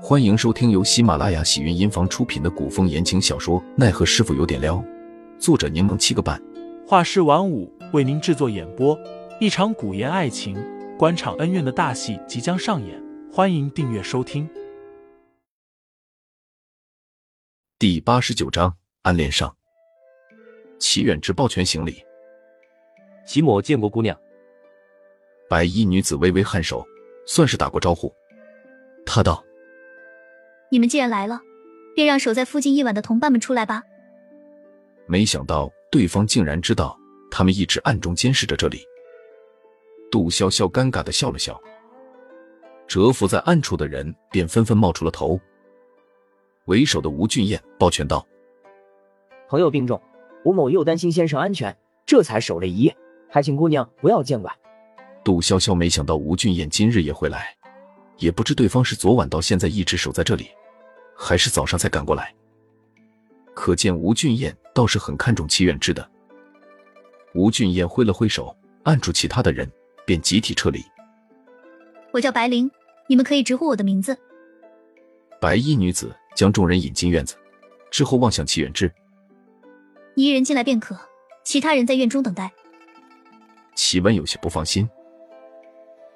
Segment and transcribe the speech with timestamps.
[0.00, 4.76] 欢迎收听由喜马拉雅喜云音房出品的古风言情小说《奈何师傅有点撩》，
[5.40, 6.40] 作者柠檬七个半，
[6.86, 8.96] 画师晚舞为您制作演播。
[9.40, 10.56] 一场古言爱情、
[10.96, 14.48] 官场恩怨的大戏即将上演，欢迎订阅收听。
[17.76, 18.72] 第八十九章
[19.02, 19.54] 暗恋上。
[20.78, 22.00] 齐远之抱拳行礼，
[23.26, 24.16] 齐某见过姑娘。
[25.50, 26.86] 白衣女子微微颔首，
[27.26, 28.14] 算是打过招呼。
[29.04, 29.44] 他道。
[30.70, 31.40] 你们既然来了，
[31.94, 33.82] 便让守在附近一晚的同伴们出来吧。
[35.06, 36.98] 没想到对方竟然知道
[37.30, 38.84] 他们一直暗中监视着这里。
[40.10, 41.58] 杜潇潇尴尬的笑了笑，
[42.86, 45.38] 蛰伏在暗处的人便纷纷冒出了头。
[46.66, 48.26] 为首的吴俊彦抱拳道
[49.48, 50.00] ：“朋友病重，
[50.44, 52.96] 吴某又担心先生安全，这才守了一夜，
[53.30, 54.54] 还请姑娘不要见怪。”
[55.24, 57.56] 杜潇潇没想到吴俊彦今日也会来，
[58.18, 60.48] 也不知对方是昨晚到现在一直守在这里。
[61.20, 62.32] 还是早上才赶过来，
[63.52, 66.08] 可见吴俊彦倒是很看重齐远之的。
[67.34, 69.68] 吴俊彦挥了挥手，按住其他的人，
[70.06, 70.80] 便集体撤离。
[72.12, 72.70] 我叫白灵，
[73.08, 74.16] 你们可以直呼我的名字。
[75.40, 77.34] 白衣女子将众人引进院子，
[77.90, 78.90] 之后望向齐远之
[80.14, 80.96] ：“你一人进来便可，
[81.44, 82.50] 其他人在院中等待。”
[83.74, 84.88] 齐文有些不放心，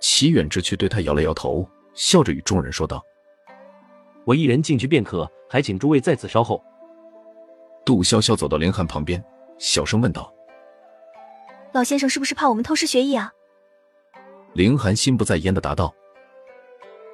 [0.00, 3.05] 齐远之却对他摇了摇头，笑着与众人说道。
[4.24, 6.62] 我一人进去便可，还请诸位在此稍后。
[7.84, 9.22] 杜潇潇走到林寒旁边，
[9.58, 10.32] 小声问道
[11.72, 13.32] ：“老先生是不是怕我们偷师学艺啊？”
[14.54, 15.92] 林寒心不在焉的答道：“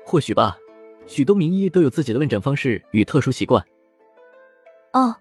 [0.05, 0.59] 或许吧，
[1.07, 3.65] 许多名医都有自己的问诊方式与特殊习惯。”
[4.93, 5.15] 哦。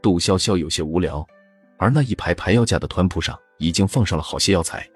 [0.00, 1.26] 杜潇潇有些无聊，
[1.76, 4.88] 而那一排排药架的团铺上已经放上了好些药材。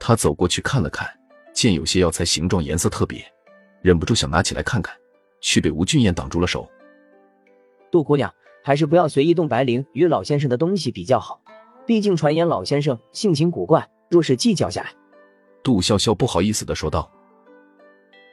[0.00, 1.08] 他走过去看了看，
[1.52, 3.24] 见有些药材形状、颜色特别。
[3.82, 4.96] 忍不住想拿起来看看，
[5.40, 6.68] 却被吴俊彦挡住了手。
[7.90, 11.40] 杜姑娘，还是不要随意动白灵与老先生的东西比较好，
[11.86, 14.92] 毕竟传言老先生性情古怪，若是计较下来……
[15.62, 17.10] 杜潇潇不好意思的说道：“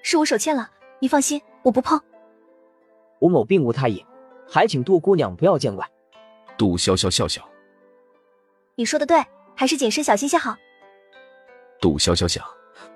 [0.03, 0.69] 是我手欠了，
[0.99, 1.99] 你放心，我不碰。”
[3.19, 4.05] 吴某并无他意，
[4.47, 5.89] 还请杜姑娘不要见怪。
[6.57, 7.41] 杜潇潇笑笑
[8.75, 9.23] ：“你说的对，
[9.55, 10.55] 还是谨慎小心些好。”
[11.81, 12.45] 杜潇潇想，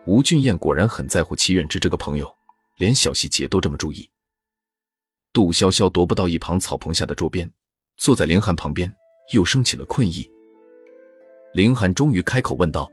[0.05, 2.38] 吴俊彦果然很在乎齐远之这个朋友。
[2.79, 4.09] 连小细节都这么注意。
[5.33, 7.51] 杜潇潇踱步到一旁草棚下的桌边，
[7.97, 8.91] 坐在林寒旁边，
[9.33, 10.29] 又升起了困意。
[11.53, 12.89] 林寒终于开口问道：“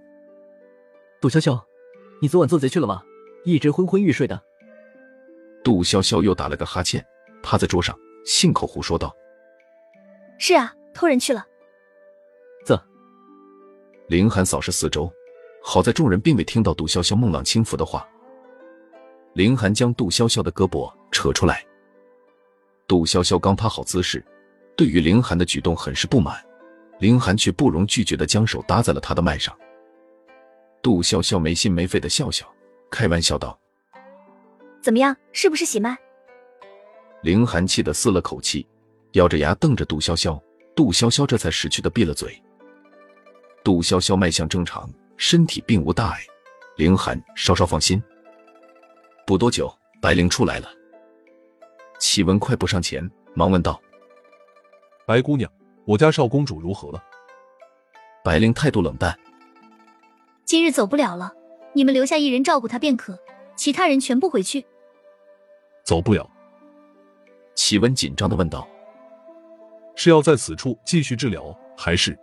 [1.23, 1.63] 杜潇潇，
[2.21, 3.01] 你昨晚做贼去了吗？
[3.45, 4.43] 一直昏昏欲睡的。”
[5.63, 7.05] 杜潇潇又打了个哈欠，
[7.41, 9.15] 趴在桌上，信口胡说道
[10.37, 11.47] ：“是啊，偷人去了。”
[12.67, 12.77] 走。
[14.09, 15.09] 林寒扫视四周，
[15.63, 18.05] 好在众人并未听到杜潇潇孟浪轻浮的话。
[19.37, 21.63] 凌寒将杜潇潇的胳膊扯出来，
[22.89, 24.25] 杜潇潇刚趴好姿势，
[24.75, 26.43] 对于凌寒的举动很是不满，
[27.01, 29.55] 凌寒却不容拒绝的将手搭在了他的脉上。
[30.81, 32.51] 杜潇潇没心没肺的笑笑，
[32.91, 33.61] 开玩笑道
[34.81, 35.95] ：“怎么样，是不是喜脉？”
[37.21, 38.67] 凌寒气得嘶了口气，
[39.13, 40.41] 咬着牙瞪着杜潇潇，
[40.75, 42.43] 杜潇潇这才识趣的闭了嘴。
[43.63, 46.21] 杜潇潇脉象正常，身体并无大碍，
[46.77, 48.03] 凌寒稍稍放心。
[49.27, 49.69] 不多久，
[50.01, 50.69] 白灵出来了。
[51.99, 53.83] 启文快步上前，忙问道
[55.05, 55.51] ：“白姑娘，
[55.85, 57.03] 我家少公主如何了？”
[58.23, 59.19] 白灵态度冷淡
[60.47, 61.33] ：“今日走不了了，
[61.73, 63.19] 你们留下一人照顾她便可，
[63.57, 64.65] 其他人全部回去。”
[65.85, 66.31] 走不了。
[67.57, 68.69] 启文紧张的问道
[69.97, 72.17] ：“是要在此处继续治疗，还是？”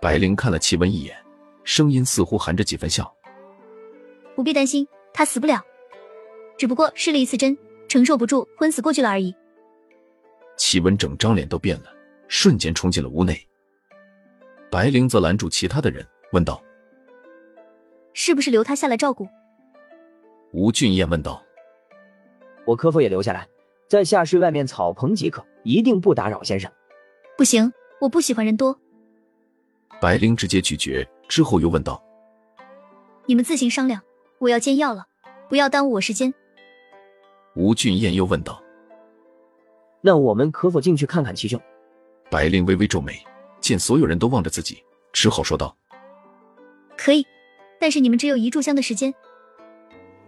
[0.00, 1.16] 白灵看了启文一眼，
[1.64, 3.12] 声音似乎含着几分笑
[4.36, 5.60] ：“不必担心，他死不了。”
[6.60, 7.56] 只不过试了一次针，
[7.88, 9.34] 承受不住，昏死过去了而已。
[10.58, 11.84] 齐文整张脸都变了，
[12.28, 13.34] 瞬间冲进了屋内。
[14.70, 16.62] 白灵则拦住其他的人，问道
[18.12, 19.26] ：“是不是留他下来照顾？”
[20.52, 21.42] 吴俊彦问道
[22.66, 23.48] ：“我可否也留下来，
[23.88, 26.70] 在下室外面草棚即可，一定不打扰先生。”
[27.38, 28.78] 不行，我不喜欢人多。
[29.98, 32.04] 白灵直接拒绝，之后又问道
[33.24, 34.02] ：“你们自行商量，
[34.40, 35.06] 我要煎药了，
[35.48, 36.30] 不要耽误我时间。”
[37.60, 38.62] 吴俊彦又问道
[40.00, 41.60] ：“那我们可否进去看看齐兄？”
[42.30, 43.22] 白灵微微皱眉，
[43.60, 45.76] 见所有人都望着自己，只好说道
[46.96, 47.22] ：“可以，
[47.78, 49.12] 但是你们只有一炷香的时间。”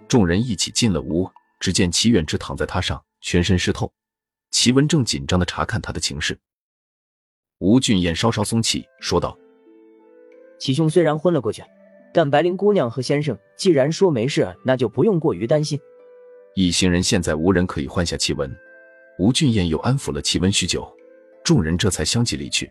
[0.06, 1.26] 众人一起进了屋，
[1.58, 3.90] 只见齐远之躺在榻上，全身湿透。
[4.50, 6.38] 齐文正紧张的查看他的情势。
[7.60, 9.38] 吴俊彦稍稍松气，说道
[10.60, 11.62] ：“齐兄虽然昏了过去，
[12.12, 15.80] 但白灵姑娘和先生既然说没事，那就不用过于担心。”
[16.54, 18.54] 一行人现在无人可以换下气温，
[19.18, 20.86] 吴俊彦又安抚了气温许久，
[21.42, 22.70] 众人这才相继离去。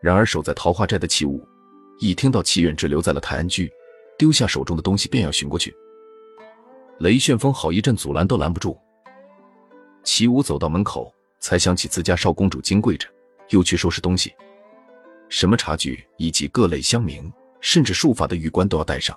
[0.00, 1.46] 然而守在桃花寨的齐武，
[2.00, 3.70] 一听到齐远志留在了泰安居，
[4.18, 5.72] 丢下手中的东西便要寻过去。
[6.98, 8.76] 雷旋风好一阵阻拦都拦不住。
[10.02, 13.08] 齐武走到门口，才想起自家少公主金贵着，
[13.50, 14.32] 又去收拾东西。
[15.28, 19.16] 什么茶具以及各类香茗，甚至术法的玉冠都要带上。